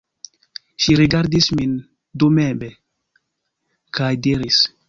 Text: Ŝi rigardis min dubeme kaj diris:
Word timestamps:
Ŝi 0.85 0.95
rigardis 0.99 1.49
min 1.59 1.75
dubeme 2.25 2.73
kaj 4.01 4.13
diris: 4.29 4.63